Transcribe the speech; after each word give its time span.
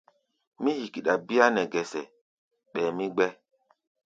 Mí 0.61 0.71
hikiɗa 0.79 1.13
bíá 1.27 1.45
nɛ 1.55 1.61
gɛsɛ, 1.71 2.01
ɓɛɛ 2.71 2.89
mí 2.97 3.05
gbɛ́. 3.15 3.29